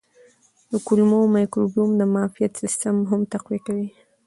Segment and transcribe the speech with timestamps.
[0.71, 3.87] د کولمو مایکروبیوم د معافیت سیستم هم تقویه کوي.